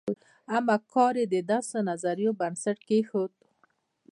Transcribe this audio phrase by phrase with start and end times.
[0.57, 3.31] اما کار یې د داسې نظریو بنسټ کېښود.